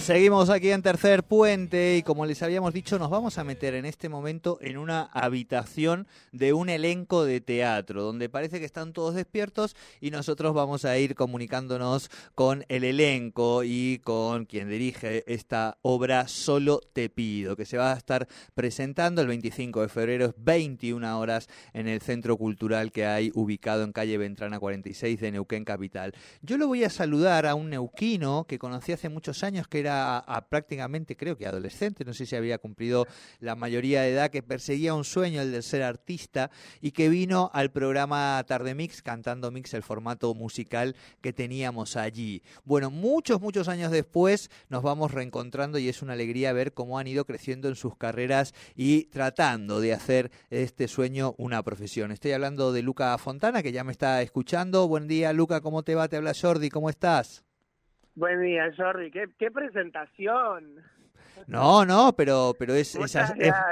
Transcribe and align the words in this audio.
Seguimos 0.00 0.48
aquí 0.48 0.70
en 0.70 0.80
Tercer 0.80 1.24
Puente 1.24 1.98
y 1.98 2.02
como 2.02 2.24
les 2.24 2.42
habíamos 2.42 2.72
dicho, 2.72 2.98
nos 2.98 3.10
vamos 3.10 3.36
a 3.36 3.44
meter 3.44 3.74
en 3.74 3.84
este 3.84 4.08
momento 4.08 4.58
en 4.62 4.78
una 4.78 5.02
habitación 5.12 6.06
de 6.32 6.54
un 6.54 6.70
elenco 6.70 7.24
de 7.24 7.40
teatro, 7.42 8.02
donde 8.02 8.30
parece 8.30 8.60
que 8.60 8.64
están 8.64 8.94
todos 8.94 9.14
despiertos 9.14 9.76
y 10.00 10.10
nosotros 10.10 10.54
vamos 10.54 10.86
a 10.86 10.96
ir 10.96 11.14
comunicándonos 11.14 12.10
con 12.34 12.64
el 12.68 12.84
elenco 12.84 13.62
y 13.62 14.00
con 14.02 14.46
quien 14.46 14.70
dirige 14.70 15.22
esta 15.32 15.76
obra 15.82 16.28
Solo 16.28 16.80
Te 16.92 17.10
Pido, 17.10 17.54
que 17.54 17.66
se 17.66 17.76
va 17.76 17.92
a 17.92 17.96
estar 17.96 18.26
presentando 18.54 19.20
el 19.20 19.28
25 19.28 19.82
de 19.82 19.88
febrero, 19.88 20.34
21 20.38 21.18
horas, 21.18 21.48
en 21.74 21.88
el 21.88 22.00
Centro 22.00 22.38
Cultural 22.38 22.90
que 22.90 23.04
hay 23.04 23.30
ubicado 23.34 23.84
en 23.84 23.92
calle 23.92 24.16
Ventrana 24.16 24.58
46 24.58 25.20
de 25.20 25.32
Neuquén 25.32 25.64
Capital. 25.64 26.14
Yo 26.40 26.56
lo 26.56 26.68
voy 26.68 26.84
a 26.84 26.90
saludar 26.90 27.46
a 27.46 27.54
un 27.54 27.68
neuquino 27.68 28.46
que 28.48 28.58
conocí 28.58 28.92
hace 28.92 29.10
muchos 29.10 29.44
años, 29.44 29.68
que 29.68 29.80
era 29.80 29.89
prácticamente, 30.48 31.16
creo 31.16 31.36
que 31.36 31.46
adolescente, 31.46 32.04
no 32.04 32.14
sé 32.14 32.26
si 32.26 32.36
había 32.36 32.58
cumplido 32.58 33.06
la 33.40 33.56
mayoría 33.56 34.02
de 34.02 34.12
edad, 34.12 34.30
que 34.30 34.42
perseguía 34.42 34.94
un 34.94 35.04
sueño, 35.04 35.42
el 35.42 35.52
de 35.52 35.62
ser 35.62 35.82
artista, 35.82 36.50
y 36.80 36.92
que 36.92 37.08
vino 37.08 37.50
al 37.52 37.70
programa 37.70 38.42
Tarde 38.46 38.74
Mix, 38.74 39.02
cantando 39.02 39.50
Mix, 39.50 39.74
el 39.74 39.82
formato 39.82 40.34
musical 40.34 40.96
que 41.20 41.32
teníamos 41.32 41.96
allí. 41.96 42.42
Bueno, 42.64 42.90
muchos, 42.90 43.40
muchos 43.40 43.68
años 43.68 43.90
después 43.90 44.50
nos 44.68 44.82
vamos 44.82 45.12
reencontrando 45.12 45.78
y 45.78 45.88
es 45.88 46.02
una 46.02 46.14
alegría 46.14 46.52
ver 46.52 46.72
cómo 46.72 46.98
han 46.98 47.06
ido 47.06 47.24
creciendo 47.24 47.68
en 47.68 47.76
sus 47.76 47.96
carreras 47.96 48.54
y 48.74 49.04
tratando 49.04 49.80
de 49.80 49.92
hacer 49.92 50.30
este 50.50 50.88
sueño 50.88 51.34
una 51.38 51.62
profesión. 51.62 52.12
Estoy 52.12 52.32
hablando 52.32 52.72
de 52.72 52.82
Luca 52.82 53.16
Fontana, 53.18 53.62
que 53.62 53.72
ya 53.72 53.84
me 53.84 53.92
está 53.92 54.22
escuchando. 54.22 54.88
Buen 54.88 55.08
día, 55.08 55.32
Luca, 55.32 55.60
¿cómo 55.60 55.82
te 55.82 55.94
va? 55.94 56.08
Te 56.08 56.16
habla 56.16 56.32
Jordi, 56.38 56.70
¿cómo 56.70 56.90
estás? 56.90 57.44
Buen 58.14 58.42
día, 58.42 58.70
Jordi. 58.76 59.10
¿Qué, 59.10 59.50
presentación? 59.50 60.76
No, 61.46 61.84
no, 61.84 62.14
pero, 62.16 62.54
pero 62.58 62.74
es, 62.74 62.94
es, 62.96 63.16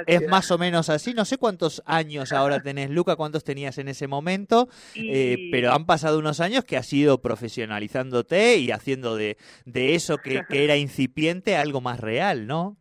es, 0.06 0.28
más 0.28 0.50
o 0.50 0.58
menos 0.58 0.89
así. 0.89 1.12
No 1.12 1.25
sé 1.25 1.39
cuántos 1.39 1.83
años 1.84 2.33
ahora 2.33 2.61
tenés, 2.61 2.91
Luca, 2.91 3.17
cuántos 3.17 3.45
tenías 3.45 3.78
en 3.78 3.89
ese 3.89 4.06
momento, 4.06 4.69
eh, 4.95 5.48
pero 5.50 5.72
han 5.72 5.84
pasado 5.84 6.19
unos 6.19 6.41
años 6.41 6.64
que 6.64 6.77
has 6.77 6.91
ido 6.92 7.20
profesionalizándote 7.20 8.56
y 8.56 8.70
haciendo 8.70 9.17
de, 9.17 9.36
de 9.64 9.95
eso 9.95 10.18
que, 10.18 10.42
que 10.48 10.64
era 10.64 10.77
incipiente 10.77 11.57
algo 11.57 11.80
más 11.80 12.01
real, 12.01 12.46
¿no? 12.46 12.77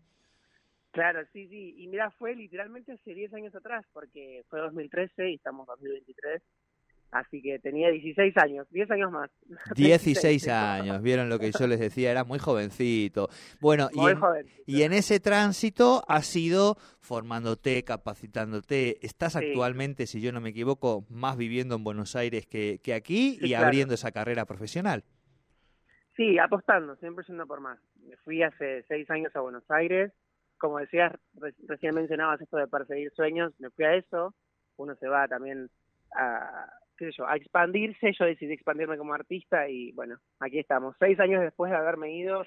Claro, 0.97 1.23
sí, 1.31 1.47
sí. 1.47 1.75
Y 1.77 1.87
mira, 1.89 2.09
fue 2.09 2.35
literalmente 2.35 2.91
hace 2.91 3.13
10 3.13 3.31
años 3.35 3.53
atrás, 3.53 3.85
porque 3.93 4.43
fue 4.49 4.59
2013 4.61 5.29
y 5.29 5.35
estamos 5.35 5.67
2023. 5.67 6.41
Así 7.11 7.41
que 7.41 7.57
tenía 7.59 7.89
16 7.89 8.35
años, 8.37 8.67
10 8.71 8.91
años 8.91 9.11
más. 9.11 9.31
16 9.75 10.47
años, 10.49 11.01
vieron 11.01 11.29
lo 11.29 11.39
que 11.39 11.51
yo 11.57 11.67
les 11.67 11.79
decía, 11.79 12.11
era 12.11 12.23
muy 12.23 12.37
jovencito. 12.37 13.29
Bueno, 13.61 13.89
y, 13.93 14.07
en, 14.07 14.19
y 14.65 14.81
en 14.83 14.93
ese 14.93 15.19
tránsito 15.19 16.03
has 16.07 16.35
ido 16.35 16.75
formándote, 16.99 17.83
capacitándote. 17.83 18.97
Estás 19.05 19.37
actualmente, 19.37 20.05
si 20.05 20.19
yo 20.21 20.33
no 20.33 20.41
me 20.41 20.49
equivoco, 20.49 21.05
más 21.09 21.37
viviendo 21.37 21.75
en 21.75 21.83
Buenos 21.83 22.15
Aires 22.15 22.45
que, 22.45 22.79
que 22.83 22.93
aquí 22.93 23.37
y 23.41 23.53
abriendo 23.53 23.93
esa 23.93 24.11
carrera 24.11 24.45
profesional. 24.45 25.03
Sí, 26.17 26.37
apostando, 26.39 26.95
siempre 26.97 27.23
yendo 27.27 27.47
por 27.47 27.61
más. 27.61 27.79
Me 28.05 28.17
fui 28.17 28.43
hace 28.43 28.83
6 28.87 29.09
años 29.11 29.35
a 29.35 29.39
Buenos 29.39 29.69
Aires. 29.69 30.11
Como 30.57 30.79
decías, 30.79 31.13
recién 31.67 31.93
mencionabas 31.93 32.41
esto 32.41 32.57
de 32.57 32.67
perseguir 32.67 33.11
sueños, 33.11 33.53
me 33.59 33.69
fui 33.69 33.85
a 33.85 33.93
eso. 33.93 34.33
Uno 34.75 34.95
se 34.95 35.07
va 35.07 35.27
también 35.27 35.69
a 36.15 36.67
qué 36.97 37.05
sé 37.05 37.11
yo, 37.17 37.27
a 37.27 37.35
expandirse, 37.35 38.13
yo 38.13 38.25
decidí 38.25 38.53
expandirme 38.53 38.97
como 38.97 39.13
artista 39.13 39.69
y 39.69 39.91
bueno, 39.93 40.17
aquí 40.39 40.59
estamos, 40.59 40.95
seis 40.99 41.19
años 41.19 41.41
después 41.41 41.71
de 41.71 41.77
haberme 41.77 42.11
ido, 42.11 42.45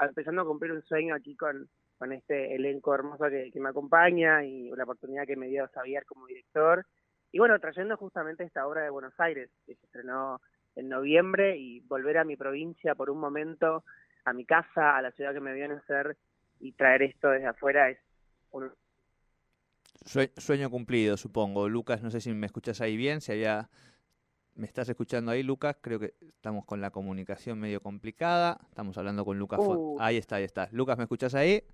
empezando 0.00 0.42
a 0.42 0.46
cumplir 0.46 0.72
un 0.72 0.82
sueño 0.82 1.14
aquí 1.14 1.36
con, 1.36 1.68
con 1.98 2.12
este 2.12 2.54
elenco 2.54 2.94
hermoso 2.94 3.26
que, 3.28 3.52
me 3.60 3.68
acompaña 3.68 4.44
y 4.44 4.70
la 4.70 4.84
oportunidad 4.84 5.26
que 5.26 5.36
me 5.36 5.48
dio 5.48 5.68
Xavier 5.68 6.04
como 6.04 6.26
director. 6.26 6.84
Y 7.30 7.38
bueno, 7.38 7.58
trayendo 7.58 7.96
justamente 7.96 8.44
esta 8.44 8.66
obra 8.66 8.82
de 8.82 8.90
Buenos 8.90 9.14
Aires, 9.18 9.50
que 9.66 9.74
se 9.74 9.86
estrenó 9.86 10.40
en 10.74 10.88
noviembre, 10.88 11.56
y 11.56 11.80
volver 11.80 12.18
a 12.18 12.24
mi 12.24 12.36
provincia 12.36 12.94
por 12.94 13.08
un 13.08 13.18
momento, 13.18 13.84
a 14.24 14.32
mi 14.32 14.44
casa, 14.44 14.96
a 14.96 15.02
la 15.02 15.12
ciudad 15.12 15.32
que 15.32 15.40
me 15.40 15.54
vio 15.54 15.68
nacer, 15.68 16.16
y 16.60 16.72
traer 16.72 17.02
esto 17.02 17.30
desde 17.30 17.46
afuera 17.46 17.88
es 17.90 17.98
un, 18.50 18.70
Sueño 20.04 20.70
cumplido, 20.70 21.16
supongo. 21.16 21.68
Lucas, 21.68 22.02
no 22.02 22.10
sé 22.10 22.20
si 22.20 22.32
me 22.32 22.46
escuchas 22.46 22.80
ahí 22.80 22.96
bien, 22.96 23.20
si 23.20 23.32
había... 23.32 23.70
¿Me 24.54 24.66
estás 24.66 24.86
escuchando 24.88 25.30
ahí, 25.30 25.42
Lucas? 25.42 25.76
Creo 25.80 25.98
que 25.98 26.14
estamos 26.20 26.66
con 26.66 26.80
la 26.82 26.90
comunicación 26.90 27.58
medio 27.58 27.80
complicada. 27.80 28.60
Estamos 28.68 28.98
hablando 28.98 29.24
con 29.24 29.38
Lucas. 29.38 29.58
Uh. 29.62 29.96
Ahí 29.98 30.18
está, 30.18 30.36
ahí 30.36 30.44
está. 30.44 30.68
Lucas, 30.72 30.98
¿me 30.98 31.04
escuchas 31.04 31.34
ahí? 31.34 31.64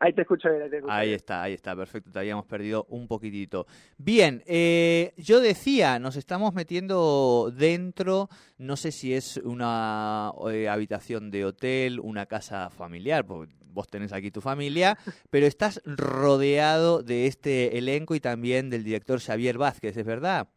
Ahí 0.00 0.12
te 0.12 0.22
escucho 0.22 0.48
bien, 0.50 0.84
ahí 0.88 1.12
está, 1.12 1.42
ahí 1.42 1.52
está, 1.52 1.76
perfecto, 1.76 2.10
te 2.10 2.18
habíamos 2.18 2.46
perdido 2.46 2.84
un 2.88 3.06
poquitito. 3.06 3.66
Bien, 3.96 4.42
eh, 4.46 5.14
yo 5.16 5.40
decía, 5.40 5.98
nos 5.98 6.16
estamos 6.16 6.52
metiendo 6.52 7.52
dentro, 7.56 8.28
no 8.58 8.76
sé 8.76 8.90
si 8.92 9.14
es 9.14 9.36
una 9.38 10.32
eh, 10.50 10.68
habitación 10.68 11.30
de 11.30 11.44
hotel, 11.44 12.00
una 12.00 12.26
casa 12.26 12.70
familiar, 12.70 13.24
porque 13.24 13.54
vos 13.74 13.88
tenés 13.88 14.12
aquí 14.12 14.30
tu 14.30 14.40
familia, 14.40 14.96
pero 15.30 15.46
estás 15.46 15.82
rodeado 15.84 17.02
de 17.02 17.26
este 17.26 17.76
elenco 17.76 18.14
y 18.14 18.20
también 18.20 18.70
del 18.70 18.84
director 18.84 19.20
Xavier 19.20 19.58
Vázquez, 19.58 19.96
¿es 19.96 20.06
verdad? 20.06 20.48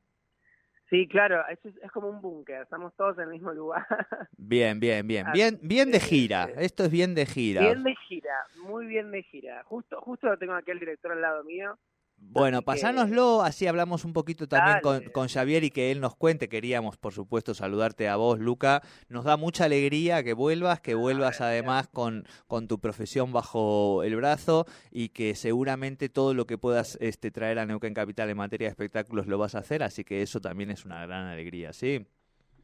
Sí, 0.90 1.06
claro, 1.10 1.44
es, 1.50 1.60
es 1.66 1.92
como 1.92 2.08
un 2.08 2.22
búnker, 2.22 2.62
estamos 2.62 2.96
todos 2.96 3.18
en 3.18 3.26
el 3.26 3.30
mismo 3.32 3.52
lugar. 3.52 3.86
Bien, 4.38 4.80
bien, 4.80 5.06
bien, 5.06 5.26
bien, 5.34 5.60
bien 5.62 5.92
de 5.92 6.00
gira, 6.00 6.50
esto 6.58 6.86
es 6.86 6.92
bien 6.92 7.14
de 7.14 7.26
gira. 7.26 7.62
Bien 7.62 7.84
de 7.84 7.94
gira, 8.08 8.46
muy 8.64 8.86
bien 8.86 9.12
de 9.12 9.24
gira. 9.24 9.64
Justo, 9.66 10.00
justo 10.00 10.38
tengo 10.38 10.54
aquí 10.54 10.72
el 10.72 10.80
director 10.80 11.12
al 11.12 11.22
lado 11.22 11.44
mío, 11.44 11.78
bueno, 12.20 12.62
pasánoslo, 12.62 13.42
así 13.42 13.68
hablamos 13.68 14.06
un 14.06 14.14
poquito 14.14 14.48
también 14.48 14.80
con, 14.82 15.04
con, 15.12 15.28
Xavier 15.28 15.64
y 15.64 15.72
que 15.72 15.92
él 15.92 16.02
nos 16.02 16.16
cuente. 16.16 16.50
Queríamos, 16.50 16.98
por 16.98 17.14
supuesto, 17.14 17.54
saludarte 17.54 18.08
a 18.08 18.16
vos, 18.16 18.40
Luca. 18.40 18.82
Nos 19.10 19.24
da 19.24 19.38
mucha 19.38 19.66
alegría 19.66 20.24
que 20.24 20.34
vuelvas, 20.34 20.82
que 20.82 20.96
vuelvas 20.96 21.42
además 21.42 21.88
con, 21.88 22.26
con 22.48 22.68
tu 22.68 22.80
profesión 22.80 23.32
bajo 23.34 24.04
el 24.04 24.16
brazo 24.16 24.66
y 24.92 25.10
que 25.10 25.36
seguramente 25.36 26.10
todo 26.10 26.34
lo 26.34 26.46
que 26.46 26.58
puedas 26.58 26.98
este, 27.02 27.32
traer 27.32 27.60
a 27.60 27.66
Neuquén 27.66 27.94
Capital 27.94 28.30
en 28.30 28.38
materia 28.38 28.68
de 28.68 28.72
espectáculos 28.72 29.28
lo 29.28 29.38
vas 29.38 29.56
a 29.56 29.60
hacer, 29.60 29.84
así 29.84 30.04
que 30.04 30.22
eso 30.22 30.40
también 30.42 30.70
es 30.72 30.86
una 30.86 31.06
gran 31.06 31.28
alegría, 31.28 31.74
¿sí? 31.74 32.06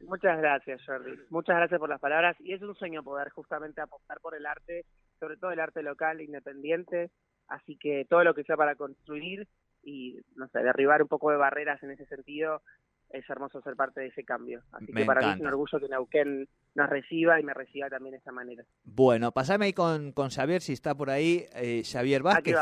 Muchas 0.06 0.38
gracias, 0.38 0.82
Jordi. 0.84 1.12
Muchas 1.30 1.56
gracias 1.56 1.80
por 1.80 1.88
las 1.88 2.00
palabras 2.00 2.36
y 2.40 2.52
es 2.52 2.62
un 2.62 2.74
sueño 2.74 3.02
poder 3.02 3.30
justamente 3.30 3.80
apostar 3.80 4.20
por 4.20 4.34
el 4.34 4.46
arte, 4.46 4.84
sobre 5.18 5.36
todo 5.36 5.50
el 5.50 5.60
arte 5.60 5.82
local, 5.82 6.20
independiente, 6.20 7.10
Así 7.48 7.76
que 7.76 8.06
todo 8.08 8.24
lo 8.24 8.34
que 8.34 8.44
sea 8.44 8.56
para 8.56 8.74
construir 8.74 9.46
y, 9.82 10.18
no 10.36 10.48
sé, 10.48 10.60
derribar 10.60 11.02
un 11.02 11.08
poco 11.08 11.30
de 11.30 11.36
barreras 11.36 11.82
en 11.82 11.90
ese 11.90 12.06
sentido, 12.06 12.62
es 13.10 13.28
hermoso 13.30 13.60
ser 13.62 13.76
parte 13.76 14.00
de 14.00 14.08
ese 14.08 14.24
cambio. 14.24 14.62
Así 14.72 14.86
que 14.86 15.04
para 15.04 15.20
mí 15.20 15.34
es 15.34 15.40
un 15.40 15.46
orgullo 15.46 15.78
que 15.78 15.88
Neuquén 15.88 16.48
nos 16.74 16.88
reciba 16.88 17.40
y 17.40 17.44
me 17.44 17.54
reciba 17.54 17.88
también 17.88 18.12
de 18.12 18.18
esa 18.18 18.32
manera. 18.32 18.64
Bueno, 18.82 19.32
pasame 19.32 19.66
ahí 19.66 19.72
con, 19.72 20.12
con 20.12 20.30
Xavier, 20.30 20.62
si 20.62 20.72
está 20.72 20.94
por 20.94 21.10
ahí, 21.10 21.46
eh, 21.54 21.82
Xavier 21.84 22.22
Vázquez. 22.22 22.56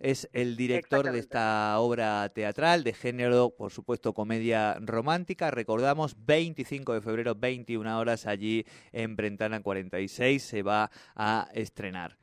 Es 0.00 0.28
el 0.32 0.56
director 0.56 1.10
de 1.10 1.18
esta 1.18 1.78
obra 1.78 2.28
teatral 2.28 2.84
de 2.84 2.92
género, 2.92 3.54
por 3.56 3.70
supuesto, 3.70 4.12
comedia 4.12 4.76
romántica. 4.80 5.50
Recordamos, 5.50 6.16
25 6.26 6.94
de 6.94 7.00
febrero, 7.00 7.34
21 7.34 7.98
horas, 7.98 8.26
allí 8.26 8.66
en 8.92 9.16
Brentana 9.16 9.62
46, 9.62 10.42
se 10.42 10.62
va 10.62 10.90
a 11.14 11.48
estrenar. 11.54 12.18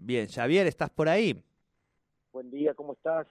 Bien, 0.00 0.28
Xavier, 0.28 0.66
¿estás 0.66 0.90
por 0.90 1.08
ahí? 1.08 1.42
Buen 2.32 2.50
día, 2.50 2.72
¿cómo 2.74 2.92
estás? 2.92 3.26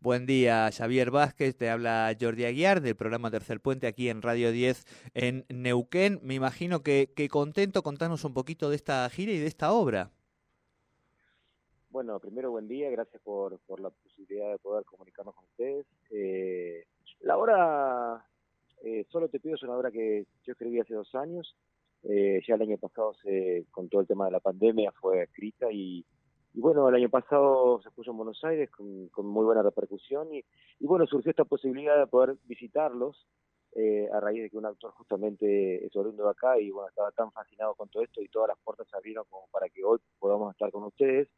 Buen 0.00 0.24
día, 0.24 0.70
Xavier 0.72 1.10
Vázquez, 1.10 1.56
te 1.56 1.68
habla 1.68 2.16
Jordi 2.18 2.44
Aguiar 2.44 2.80
del 2.80 2.96
programa 2.96 3.30
Tercer 3.30 3.60
Puente 3.60 3.86
aquí 3.86 4.08
en 4.08 4.22
Radio 4.22 4.50
10 4.52 4.84
en 5.14 5.44
Neuquén. 5.48 6.20
Me 6.22 6.34
imagino 6.34 6.82
que, 6.82 7.12
contento, 7.30 7.82
contanos 7.82 8.24
un 8.24 8.34
poquito 8.34 8.70
de 8.70 8.76
esta 8.76 9.08
gira 9.10 9.32
y 9.32 9.38
de 9.38 9.46
esta 9.46 9.72
obra. 9.72 10.10
Bueno, 11.90 12.18
primero 12.20 12.50
buen 12.50 12.68
día, 12.68 12.88
gracias 12.90 13.20
por, 13.22 13.58
por 13.60 13.80
la 13.80 13.90
posibilidad 13.90 14.50
de 14.52 14.58
poder 14.58 14.84
comunicarnos 14.84 15.34
con 15.34 15.44
ustedes. 15.44 15.86
Eh, 16.10 16.84
la 17.20 17.36
obra, 17.36 18.24
eh, 18.82 19.04
solo 19.10 19.28
te 19.28 19.40
pido, 19.40 19.56
es 19.56 19.62
una 19.62 19.76
obra 19.76 19.90
que 19.90 20.24
yo 20.44 20.52
escribí 20.52 20.80
hace 20.80 20.94
dos 20.94 21.14
años, 21.14 21.54
eh, 22.04 22.40
ya 22.46 22.54
el 22.54 22.62
año 22.62 22.78
pasado, 22.78 23.12
se, 23.22 23.66
con 23.70 23.88
todo 23.88 24.00
el 24.00 24.06
tema 24.06 24.24
de 24.24 24.32
la 24.32 24.40
pandemia, 24.40 24.92
fue 24.92 25.22
escrita 25.22 25.70
y, 25.70 26.04
y 26.54 26.60
bueno, 26.60 26.88
el 26.88 26.94
año 26.94 27.08
pasado 27.08 27.80
se 27.82 27.90
puso 27.90 28.10
en 28.10 28.18
Buenos 28.18 28.42
Aires 28.44 28.70
con, 28.70 29.26
muy 29.26 29.44
buena 29.44 29.62
repercusión 29.62 30.34
y, 30.34 30.44
bueno, 30.80 31.06
surgió 31.06 31.30
esta 31.30 31.44
posibilidad 31.44 31.98
de 31.98 32.06
poder 32.06 32.36
visitarlos 32.44 33.26
eh, 33.74 34.06
a 34.12 34.20
raíz 34.20 34.42
de 34.42 34.50
que 34.50 34.58
un 34.58 34.66
actor 34.66 34.90
justamente 34.92 35.86
es 35.86 35.96
oriundo 35.96 36.24
de 36.24 36.30
acá 36.30 36.58
y 36.58 36.70
bueno, 36.70 36.90
estaba 36.90 37.10
tan 37.12 37.32
fascinado 37.32 37.74
con 37.74 37.88
todo 37.88 38.02
esto 38.02 38.20
y 38.20 38.28
todas 38.28 38.48
las 38.48 38.58
puertas 38.58 38.86
se 38.90 38.96
abrieron 38.96 39.24
como 39.30 39.46
para 39.50 39.68
que 39.70 39.82
hoy 39.82 39.98
podamos 40.18 40.52
estar 40.52 40.70
con 40.70 40.84
ustedes 40.84 41.28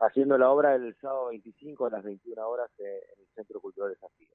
haciendo 0.00 0.36
la 0.36 0.50
obra 0.50 0.74
el 0.74 0.94
sábado 1.00 1.28
25 1.28 1.86
a 1.86 1.90
las 1.90 2.02
21 2.02 2.46
horas 2.46 2.70
en 2.78 2.86
el 2.86 3.26
Centro 3.34 3.60
Cultural 3.60 3.90
de 3.90 3.94
Desafío. 3.94 4.28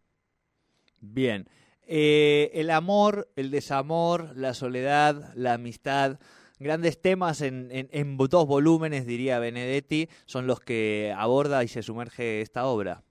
Bien. 1.00 1.46
Eh, 1.86 2.52
el 2.54 2.70
amor, 2.70 3.30
el 3.36 3.52
desamor, 3.52 4.36
la 4.36 4.54
soledad, 4.54 5.34
la 5.36 5.54
amistad, 5.54 6.20
grandes 6.60 7.02
temas 7.02 7.42
en, 7.42 7.70
en, 7.72 8.18
dos 8.18 8.48
volúmenes, 8.48 9.06
diría 9.06 9.40
Benedetti, 9.40 10.08
son 10.26 10.48
los 10.48 10.60
que 10.60 11.14
aborda 11.16 11.64
y 11.64 11.68
se 11.68 11.84
sumerge 11.84 12.42
esta 12.42 12.66
obra. 12.68 13.04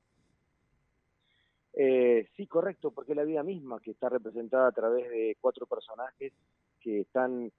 Eh, 1.72 2.26
sí, 2.36 2.46
correcto, 2.46 2.90
porque 2.90 3.14
la 3.14 3.24
vida 3.24 3.42
misma 3.42 3.80
que 3.80 3.90
está 3.90 4.08
representada 4.08 4.68
a 4.68 4.72
través 4.72 5.10
de 5.10 5.36
cuatro 5.40 5.66
personajes 5.66 6.32
que 6.80 7.00
están 7.00 7.52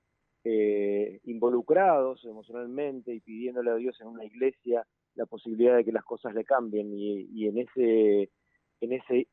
eh, 0.44 1.19
involucrados 1.25 2.24
emocionalmente 2.25 3.13
y 3.13 3.19
pidiéndole 3.19 3.69
a 3.69 3.75
Dios 3.75 4.00
en 4.01 4.07
una 4.07 4.25
iglesia 4.25 4.88
la 5.16 5.25
posibilidad 5.25 5.75
de 5.75 5.83
que 5.83 5.92
las 5.92 6.04
cosas 6.04 6.33
le 6.33 6.45
cambien 6.45 6.92
y, 6.94 7.48
en 7.48 7.57
ese 7.57 8.30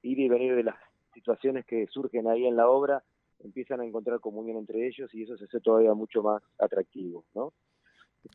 ir 0.03 0.19
y 0.19 0.29
venir 0.29 0.55
de 0.57 0.65
las 0.65 0.77
situaciones 1.13 1.65
que 1.67 1.87
surgen 1.87 2.27
ahí 2.27 2.47
en 2.47 2.57
la 2.57 2.69
obra 2.69 3.03
empiezan 3.41 3.81
a 3.81 3.85
encontrar 3.85 4.21
comunión 4.21 4.57
entre 4.59 4.87
ellos 4.87 5.13
y 5.15 5.23
eso 5.23 5.37
se 5.37 5.45
hace 5.45 5.61
todavía 5.61 5.95
mucho 5.95 6.23
más 6.23 6.43
atractivo, 6.59 7.25
¿no? 7.35 7.53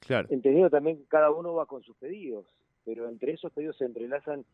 Claro. 0.01 0.28
Entendido 0.31 0.69
también 0.69 0.98
que 0.98 1.06
cada 1.06 1.31
uno 1.31 1.54
va 1.54 1.66
con 1.66 1.81
sus 1.84 1.96
pedidos, 1.98 2.46
pero 2.86 3.10
entre 3.10 3.34
esos 3.34 3.51
pedidos 3.51 3.78
se 3.78 3.86
entrelazan 3.86 4.46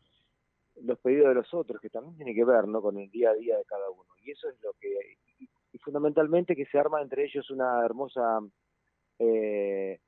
los 0.82 0.98
pedidos 0.98 1.28
de 1.28 1.34
los 1.34 1.52
otros, 1.54 1.80
que 1.80 1.90
también 1.90 2.16
tiene 2.16 2.34
que 2.34 2.44
ver, 2.44 2.66
¿no? 2.68 2.80
Con 2.82 2.98
el 2.98 3.10
día 3.10 3.30
a 3.30 3.34
día 3.34 3.56
de 3.56 3.64
cada 3.64 3.90
uno. 3.90 4.08
Y 4.24 4.30
eso 4.30 4.48
es 4.48 4.56
lo 4.62 4.72
que, 4.74 5.18
y, 5.38 5.48
y 5.72 5.78
fundamentalmente 5.78 6.56
que 6.56 6.66
se 6.66 6.78
arma 6.78 7.02
entre 7.02 7.24
ellos 7.24 7.50
una 7.50 7.84
hermosa, 7.84 8.40
eh, 9.18 10.00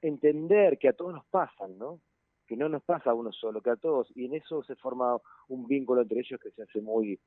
entender 0.00 0.78
que 0.78 0.88
a 0.88 0.92
todos 0.92 1.12
nos 1.12 1.24
pasan, 1.26 1.78
¿no? 1.78 2.00
Que 2.46 2.56
no 2.56 2.68
nos 2.68 2.82
pasa 2.82 3.10
a 3.10 3.14
uno 3.14 3.32
solo, 3.32 3.62
que 3.62 3.70
a 3.70 3.76
todos, 3.76 4.08
y 4.16 4.26
en 4.26 4.34
eso 4.34 4.62
se 4.64 4.76
forma 4.76 5.16
un 5.48 5.66
vínculo 5.66 6.02
entre 6.02 6.20
ellos 6.20 6.40
que 6.40 6.50
se 6.50 6.62
hace 6.62 6.80
muy, 6.80 7.18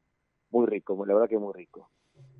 muy 0.50 0.68
rico, 0.68 1.06
la 1.06 1.14
verdad 1.14 1.30
que 1.30 1.38
muy 1.38 1.54
rico. 1.54 1.90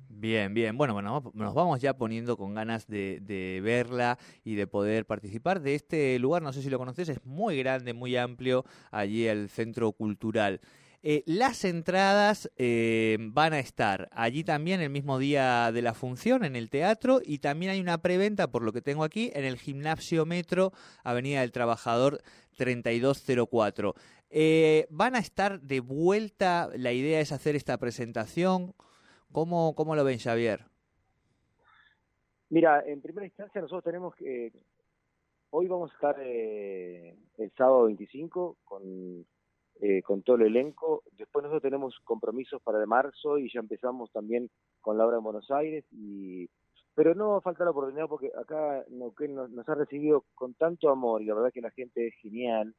Bien, 0.08 0.54
bien. 0.54 0.78
Bueno, 0.78 0.94
bueno, 0.94 1.22
nos 1.34 1.54
vamos 1.54 1.80
ya 1.80 1.94
poniendo 1.94 2.38
con 2.38 2.54
ganas 2.54 2.86
de, 2.86 3.20
de, 3.20 3.60
verla 3.62 4.18
y 4.44 4.54
de 4.54 4.66
poder 4.66 5.04
participar 5.04 5.60
de 5.60 5.74
este 5.74 6.18
lugar. 6.18 6.40
No 6.40 6.54
sé 6.54 6.62
si 6.62 6.70
lo 6.70 6.78
conoces, 6.78 7.10
es 7.10 7.24
muy 7.26 7.58
grande, 7.58 7.92
muy 7.92 8.16
amplio, 8.16 8.64
allí 8.90 9.26
el 9.26 9.50
Centro 9.50 9.92
Cultural. 9.92 10.60
Eh, 11.08 11.22
las 11.24 11.64
entradas 11.64 12.50
eh, 12.56 13.16
van 13.20 13.52
a 13.52 13.60
estar 13.60 14.08
allí 14.10 14.42
también 14.42 14.80
el 14.80 14.90
mismo 14.90 15.20
día 15.20 15.70
de 15.70 15.80
la 15.80 15.94
función 15.94 16.44
en 16.44 16.56
el 16.56 16.68
teatro 16.68 17.20
y 17.24 17.38
también 17.38 17.70
hay 17.70 17.80
una 17.80 17.98
preventa, 17.98 18.50
por 18.50 18.64
lo 18.64 18.72
que 18.72 18.82
tengo 18.82 19.04
aquí, 19.04 19.30
en 19.34 19.44
el 19.44 19.56
Gimnasio 19.56 20.26
Metro, 20.26 20.72
Avenida 21.04 21.42
del 21.42 21.52
Trabajador 21.52 22.20
3204. 22.56 23.94
Eh, 24.38 24.86
¿Van 24.90 25.14
a 25.14 25.18
estar 25.18 25.62
de 25.62 25.80
vuelta? 25.80 26.68
La 26.76 26.92
idea 26.92 27.20
es 27.20 27.32
hacer 27.32 27.56
esta 27.56 27.78
presentación. 27.78 28.74
¿Cómo, 29.32 29.74
cómo 29.74 29.96
lo 29.96 30.04
ven, 30.04 30.18
Xavier? 30.18 30.66
Mira, 32.50 32.84
en 32.86 33.00
primera 33.00 33.24
instancia 33.24 33.62
nosotros 33.62 33.84
tenemos 33.84 34.14
que... 34.14 34.52
Hoy 35.48 35.68
vamos 35.68 35.90
a 35.90 35.94
estar 35.94 36.16
eh, 36.20 37.16
el 37.38 37.50
sábado 37.52 37.84
25 37.84 38.58
con, 38.62 39.24
eh, 39.80 40.02
con 40.02 40.22
todo 40.22 40.36
el 40.36 40.42
elenco. 40.42 41.02
Después 41.12 41.42
nosotros 41.42 41.62
tenemos 41.62 41.98
compromisos 42.04 42.60
para 42.60 42.78
el 42.78 42.86
marzo 42.86 43.38
y 43.38 43.50
ya 43.50 43.60
empezamos 43.60 44.12
también 44.12 44.50
con 44.82 44.98
la 44.98 45.06
obra 45.06 45.16
en 45.16 45.24
Buenos 45.24 45.50
Aires. 45.50 45.86
y 45.92 46.46
Pero 46.94 47.14
no 47.14 47.40
falta 47.40 47.64
la 47.64 47.70
oportunidad 47.70 48.06
porque 48.06 48.30
acá 48.38 48.84
Neuquén 48.90 49.34
nos, 49.34 49.48
nos 49.48 49.66
ha 49.66 49.74
recibido 49.76 50.26
con 50.34 50.52
tanto 50.52 50.90
amor 50.90 51.22
y 51.22 51.24
la 51.24 51.36
verdad 51.36 51.52
que 51.54 51.62
la 51.62 51.70
gente 51.70 52.08
es 52.08 52.14
genial 52.20 52.74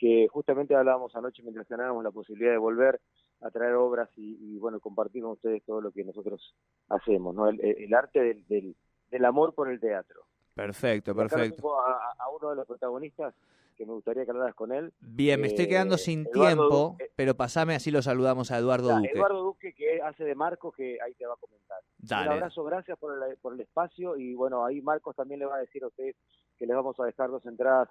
que 0.00 0.28
justamente 0.28 0.74
hablábamos 0.74 1.14
anoche 1.14 1.42
mientras 1.42 1.68
teníamos 1.68 2.02
la 2.02 2.10
posibilidad 2.10 2.52
de 2.52 2.56
volver 2.56 2.98
a 3.42 3.50
traer 3.50 3.74
obras 3.74 4.08
y, 4.16 4.38
y, 4.40 4.58
bueno, 4.58 4.80
compartir 4.80 5.22
con 5.22 5.32
ustedes 5.32 5.62
todo 5.64 5.82
lo 5.82 5.92
que 5.92 6.04
nosotros 6.04 6.54
hacemos, 6.88 7.34
¿no? 7.34 7.48
El, 7.48 7.60
el 7.60 7.92
arte 7.94 8.20
del, 8.20 8.46
del, 8.48 8.76
del, 9.10 9.24
amor 9.26 9.54
por 9.54 9.70
el 9.70 9.78
teatro. 9.78 10.22
Perfecto, 10.54 11.14
perfecto. 11.14 11.78
A, 11.78 12.14
a, 12.18 12.30
uno 12.30 12.48
de 12.48 12.56
los 12.56 12.66
protagonistas 12.66 13.34
que 13.76 13.84
me 13.84 13.92
gustaría 13.92 14.24
que 14.24 14.30
hablaras 14.30 14.54
con 14.54 14.72
él. 14.72 14.90
Bien, 15.00 15.38
me 15.38 15.48
estoy 15.48 15.68
quedando 15.68 15.98
sin 15.98 16.20
Eduardo 16.20 16.46
tiempo, 16.46 16.88
Duque. 16.92 17.10
pero 17.14 17.34
pasame 17.34 17.74
así 17.74 17.90
lo 17.90 18.00
saludamos 18.00 18.50
a 18.50 18.56
Eduardo 18.56 18.96
Duque. 18.96 19.10
Eduardo 19.12 19.42
Duque, 19.42 19.74
que 19.74 20.00
hace 20.00 20.24
de 20.24 20.34
Marcos, 20.34 20.74
que 20.74 20.98
ahí 21.02 21.12
te 21.14 21.26
va 21.26 21.34
a 21.34 21.36
comentar. 21.36 21.78
Dale. 21.98 22.28
Un 22.28 22.32
abrazo, 22.36 22.64
gracias 22.64 22.98
por 22.98 23.12
el, 23.12 23.36
por 23.36 23.52
el 23.52 23.60
espacio 23.60 24.16
y 24.16 24.34
bueno, 24.34 24.64
ahí 24.64 24.80
Marcos 24.80 25.14
también 25.14 25.40
le 25.40 25.46
va 25.46 25.56
a 25.56 25.60
decir 25.60 25.84
a 25.84 25.88
ustedes 25.88 26.16
que 26.58 26.66
les 26.66 26.74
vamos 26.74 26.98
a 27.00 27.04
dejar 27.04 27.30
dos 27.30 27.44
entradas 27.44 27.88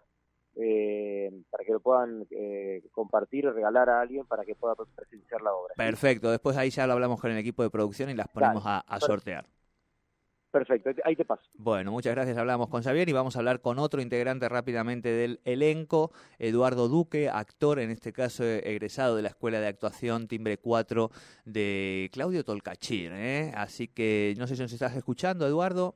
eh, 0.56 1.32
para 1.50 1.64
que 1.64 1.72
lo 1.72 1.80
puedan 1.80 2.26
eh, 2.32 2.82
compartir 2.92 3.48
o 3.48 3.54
regalar 3.54 3.90
a 3.90 4.02
alguien 4.02 4.26
para 4.26 4.44
que 4.46 4.56
pueda 4.56 4.76
presenciar 4.76 5.42
la 5.42 5.54
obra. 5.54 5.74
Perfecto, 5.76 6.32
después 6.32 6.58
ahí 6.58 6.70
ya 6.70 6.88
lo 6.88 6.94
hablamos 6.94 7.20
con 7.20 7.32
el 7.32 7.38
equipo 7.38 7.64
de 7.64 7.70
producción 7.70 8.10
y 8.10 8.16
las 8.16 8.28
ponemos 8.28 8.64
Dale. 8.64 8.84
a, 8.88 8.96
a 8.96 9.00
sortear. 9.00 9.46
Perfecto, 10.52 10.90
ahí 11.04 11.16
te 11.16 11.26
paso. 11.26 11.44
Bueno, 11.60 11.92
muchas 11.92 12.16
gracias. 12.16 12.36
Hablamos 12.36 12.70
con 12.70 12.82
Xavier 12.82 13.08
y 13.08 13.14
vamos 13.14 13.36
a 13.36 13.40
hablar 13.40 13.62
con 13.62 13.78
otro 13.78 14.02
integrante 14.02 14.50
rápidamente 14.50 15.10
del 15.10 15.40
elenco, 15.46 16.12
Eduardo 16.40 16.88
Duque, 16.88 17.30
actor, 17.30 17.78
en 17.78 17.92
este 17.92 18.12
caso 18.14 18.44
egresado 18.44 19.16
de 19.16 19.22
la 19.22 19.28
Escuela 19.28 19.60
de 19.60 19.68
Actuación 19.68 20.28
Timbre 20.28 20.58
4 20.58 21.12
de 21.46 22.10
Claudio 22.12 22.44
Tolcachir. 22.44 23.12
¿eh? 23.14 23.52
Así 23.56 23.88
que 23.90 24.34
no 24.40 24.48
sé 24.48 24.56
si 24.56 24.64
nos 24.64 24.74
estás 24.74 24.96
escuchando, 24.96 25.46
Eduardo. 25.46 25.94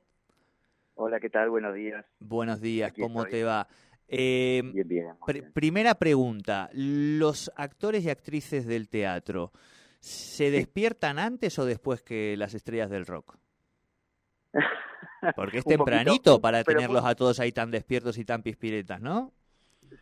Hola, 0.94 1.20
¿qué 1.20 1.32
tal? 1.32 1.50
Buenos 1.50 1.74
días. 1.74 2.06
Buenos 2.20 2.62
días, 2.62 2.92
Aquí 2.92 3.01
¿cómo 3.01 3.24
estoy. 3.24 3.39
te 3.39 3.44
va? 3.46 3.68
Eh, 4.07 4.62
bien, 4.74 4.88
bien, 4.88 5.07
pr 5.25 5.33
bien. 5.33 5.53
Primera 5.53 5.95
pregunta, 5.95 6.69
¿los 6.74 7.51
actores 7.55 8.03
y 8.05 8.10
actrices 8.10 8.65
del 8.65 8.89
teatro 8.89 9.51
se 10.00 10.51
despiertan 10.51 11.19
antes 11.19 11.57
o 11.60 11.65
después 11.65 12.01
que 12.01 12.36
las 12.38 12.53
estrellas 12.53 12.89
del 12.89 13.05
rock? 13.05 13.38
Porque 15.36 15.60
es 15.60 15.65
tempranito 15.65 16.12
poquito, 16.12 16.41
para 16.41 16.63
tenerlos 16.63 17.01
muy... 17.01 17.12
a 17.12 17.15
todos 17.15 17.39
ahí 17.39 17.51
tan 17.51 17.72
despiertos 17.72 18.17
y 18.17 18.25
tan 18.25 18.43
pispiretas, 18.43 19.01
¿no? 19.01 19.31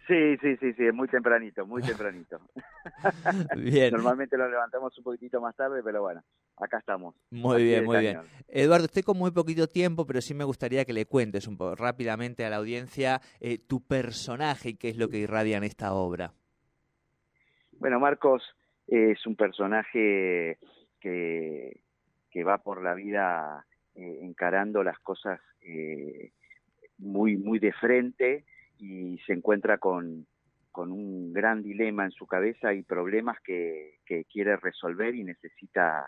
Sí, 0.08 0.38
sí, 0.42 0.58
sí, 0.58 0.74
sí, 0.74 0.88
es 0.88 0.94
muy 0.94 1.08
tempranito, 1.08 1.66
muy 1.66 1.82
tempranito. 1.82 2.40
bien. 3.58 3.94
Normalmente 3.94 4.38
lo 4.38 4.50
levantamos 4.50 4.98
un 4.98 5.04
poquitito 5.04 5.40
más 5.42 5.56
tarde, 5.56 5.82
pero 5.84 6.02
bueno, 6.02 6.24
acá 6.62 6.78
estamos. 6.78 7.16
Muy 7.30 7.64
bien, 7.64 7.86
muy 7.86 7.98
cañón. 7.98 8.26
bien. 8.30 8.46
Eduardo, 8.48 8.86
estoy 8.86 9.04
con 9.04 9.18
muy 9.18 9.32
poquito 9.32 9.68
tiempo, 9.68 10.06
pero 10.06 10.22
sí 10.22 10.34
me 10.34 10.44
gustaría 10.44 10.86
que 10.86 10.94
le 10.94 11.06
cuentes 11.06 11.48
un 11.48 11.58
poco 11.58 11.76
rápidamente 11.76 12.46
a 12.46 12.50
la 12.50 12.58
audiencia 12.58 13.22
eh, 13.40 13.58
tu 13.58 13.82
personaje 13.82 14.70
y 14.70 14.76
qué 14.76 14.90
es 14.90 14.98
lo 14.98 15.10
que 15.10 15.18
irradia 15.18 15.58
en 15.58 15.64
esta 15.64 15.94
obra. 15.94 16.34
Bueno, 17.74 18.00
Marcos 18.00 18.44
es 18.88 19.26
un 19.26 19.36
personaje 19.36 20.60
que, 21.00 21.82
que 22.30 22.44
va 22.44 22.60
por 22.60 22.84
la 22.84 22.94
vida 22.94 23.66
eh, 23.96 24.20
encarando 24.22 24.84
las 24.84 25.00
cosas 25.00 25.40
eh, 25.62 26.32
muy, 26.98 27.38
muy 27.38 27.60
de 27.60 27.74
frente 27.74 28.46
y 28.78 29.18
se 29.26 29.34
encuentra 29.34 29.78
con, 29.78 30.28
con 30.72 30.92
un 30.92 31.34
gran 31.34 31.64
dilema 31.64 32.06
en 32.06 32.12
su 32.12 32.26
cabeza 32.26 32.74
y 32.74 32.84
problemas 32.84 33.40
que, 33.42 34.00
que 34.06 34.26
quiere 34.26 34.56
resolver 34.58 35.16
y 35.16 35.24
necesita 35.24 36.08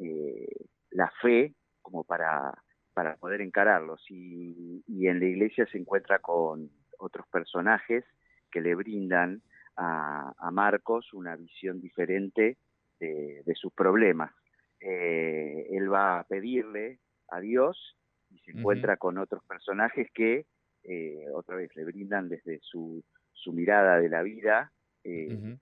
eh, 0.00 0.46
la 0.90 1.10
fe 1.22 1.54
como 1.82 2.04
para, 2.04 2.52
para 2.94 3.16
poder 3.16 3.40
encararlos. 3.40 4.04
Y, 4.08 4.82
y, 4.86 5.06
en 5.08 5.20
la 5.20 5.26
iglesia 5.26 5.66
se 5.70 5.78
encuentra 5.78 6.18
con 6.18 6.70
otros 6.98 7.26
personajes 7.28 8.04
que 8.50 8.60
le 8.60 8.74
brindan 8.74 9.42
a, 9.76 10.32
a 10.38 10.50
Marcos 10.50 11.12
una 11.12 11.36
visión 11.36 11.80
diferente 11.80 12.58
de, 12.98 13.42
de 13.44 13.54
sus 13.54 13.72
problemas. 13.72 14.32
Eh, 14.80 15.66
él 15.70 15.92
va 15.92 16.20
a 16.20 16.24
pedirle 16.24 16.98
a 17.28 17.40
Dios 17.40 17.96
y 18.30 18.38
se 18.40 18.52
encuentra 18.52 18.94
uh 18.94 18.96
-huh. 18.96 18.98
con 18.98 19.18
otros 19.18 19.44
personajes 19.44 20.08
que 20.12 20.46
eh, 20.84 21.24
otra 21.34 21.56
vez 21.56 21.74
le 21.76 21.84
brindan 21.84 22.28
desde 22.28 22.58
su, 22.62 23.04
su 23.32 23.52
mirada 23.52 23.98
de 23.98 24.08
la 24.08 24.22
vida 24.22 24.72
eh, 25.04 25.28
uh 25.34 25.38
-huh. 25.38 25.60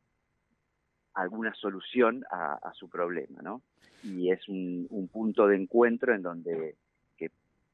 Alguna 1.19 1.53
solución 1.55 2.25
a, 2.31 2.73
su 2.75 2.89
problema, 2.89 3.43
¿no? 3.43 3.63
Y 4.05 4.31
es 4.31 4.49
un, 4.49 4.87
un, 4.91 5.09
punto 5.09 5.49
de 5.49 5.57
encuentro 5.57 6.15
en 6.15 6.23
donde 6.23 6.77
que, 7.17 7.31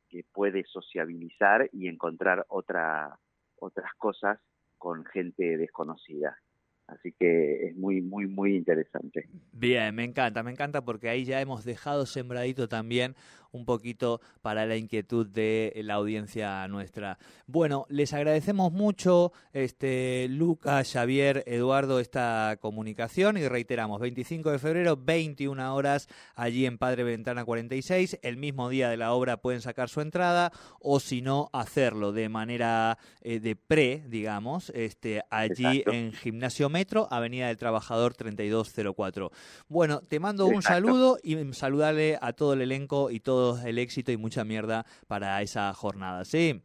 que 0.08 0.24
puede 0.32 0.64
sociabilizar 0.64 1.68
y 1.72 1.88
encontrar 1.88 2.46
otra, 2.48 3.18
otras 3.58 3.92
cosas 3.94 4.38
con 4.78 5.04
gente 5.04 5.58
desconocida. 5.58 6.38
Así 6.86 7.12
que 7.12 7.68
es 7.68 7.76
muy, 7.76 8.02
muy, 8.02 8.26
muy 8.26 8.56
interesante. 8.56 9.28
Bien, 9.52 9.94
me 9.94 10.04
encanta, 10.04 10.42
me 10.42 10.50
encanta 10.50 10.84
porque 10.84 11.08
ahí 11.08 11.24
ya 11.24 11.40
hemos 11.40 11.64
dejado 11.64 12.04
sembradito 12.04 12.68
también 12.68 13.14
un 13.54 13.64
poquito 13.64 14.20
para 14.42 14.66
la 14.66 14.76
inquietud 14.76 15.26
de 15.26 15.72
la 15.84 15.94
audiencia 15.94 16.66
nuestra. 16.68 17.18
Bueno, 17.46 17.86
les 17.88 18.12
agradecemos 18.12 18.72
mucho, 18.72 19.32
este, 19.52 20.26
Lucas, 20.28 20.92
Xavier, 20.92 21.44
Eduardo, 21.46 22.00
esta 22.00 22.58
comunicación 22.60 23.36
y 23.36 23.46
reiteramos, 23.46 24.00
25 24.00 24.50
de 24.50 24.58
febrero, 24.58 24.96
21 24.96 25.74
horas, 25.74 26.08
allí 26.34 26.66
en 26.66 26.78
Padre 26.78 27.04
Ventana 27.04 27.44
46, 27.44 28.18
el 28.22 28.36
mismo 28.36 28.68
día 28.68 28.90
de 28.90 28.96
la 28.96 29.12
obra 29.12 29.36
pueden 29.36 29.60
sacar 29.60 29.88
su 29.88 30.00
entrada 30.00 30.52
o 30.80 30.98
si 30.98 31.22
no, 31.22 31.48
hacerlo 31.52 32.12
de 32.12 32.28
manera 32.28 32.98
eh, 33.22 33.38
de 33.38 33.54
pre, 33.54 34.02
digamos, 34.08 34.70
este, 34.70 35.22
allí 35.30 35.84
en 35.86 36.12
Gimnasio 36.12 36.68
Metro, 36.74 37.06
Avenida 37.08 37.46
del 37.46 37.56
Trabajador 37.56 38.14
3204. 38.14 39.30
Bueno, 39.68 40.00
te 40.00 40.18
mando 40.18 40.46
un 40.46 40.60
saludo 40.60 41.18
y 41.22 41.36
saludarle 41.52 42.18
a 42.20 42.32
todo 42.32 42.54
el 42.54 42.62
elenco 42.62 43.12
y 43.12 43.20
todo 43.20 43.64
el 43.64 43.78
éxito 43.78 44.10
y 44.10 44.16
mucha 44.16 44.44
mierda 44.44 44.84
para 45.06 45.40
esa 45.40 45.72
jornada, 45.72 46.24
¿sí? 46.24 46.64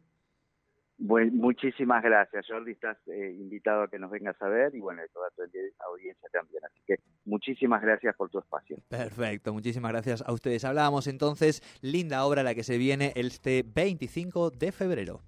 Bueno, 0.98 1.30
muchísimas 1.32 2.02
gracias, 2.02 2.44
Jordi. 2.46 2.72
Estás 2.72 2.98
eh, 3.06 3.36
invitado 3.38 3.84
a 3.84 3.88
que 3.88 4.00
nos 4.00 4.10
vengas 4.10 4.36
a 4.42 4.48
ver 4.48 4.74
y 4.74 4.80
bueno, 4.80 5.00
toda 5.14 5.30
tu 5.30 5.42
audiencia 5.42 6.28
también. 6.32 6.62
Así 6.64 6.80
que 6.84 6.96
muchísimas 7.24 7.80
gracias 7.80 8.16
por 8.16 8.30
tu 8.30 8.40
espacio. 8.40 8.76
Perfecto, 8.88 9.54
muchísimas 9.54 9.92
gracias 9.92 10.22
a 10.26 10.32
ustedes. 10.32 10.64
Hablábamos 10.64 11.06
entonces, 11.06 11.62
linda 11.82 12.24
obra 12.26 12.42
la 12.42 12.56
que 12.56 12.64
se 12.64 12.76
viene 12.78 13.12
este 13.14 13.64
25 13.64 14.50
de 14.50 14.72
febrero. 14.72 15.20